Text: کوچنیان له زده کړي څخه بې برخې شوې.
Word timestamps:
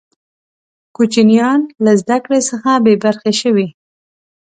کوچنیان 0.95 1.59
له 1.83 1.91
زده 2.01 2.17
کړي 2.25 2.39
څخه 2.49 2.71
بې 2.83 2.93
برخې 3.03 3.33
شوې. 3.41 3.67